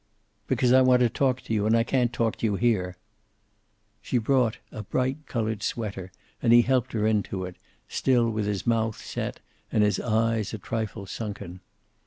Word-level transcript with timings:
"Because 0.47 0.73
I 0.73 0.81
want 0.81 1.01
to 1.01 1.09
talk 1.09 1.41
to 1.41 1.53
you, 1.53 1.67
and 1.67 1.77
I 1.77 1.83
can't 1.83 2.11
talk 2.11 2.35
to 2.37 2.45
you 2.47 2.55
here." 2.55 2.95
She 4.01 4.17
brought 4.17 4.57
a 4.71 4.81
bright 4.81 5.27
colored 5.27 5.61
sweater 5.61 6.11
and 6.41 6.51
he 6.51 6.63
helped 6.63 6.93
her 6.93 7.05
into 7.05 7.45
it, 7.45 7.55
still 7.87 8.27
with 8.27 8.47
his 8.47 8.65
mouth 8.65 8.99
set 9.05 9.41
and 9.71 9.83
his 9.83 9.99
eyes 9.99 10.55
a 10.55 10.57
trifle 10.57 11.05
sunken. 11.05 11.59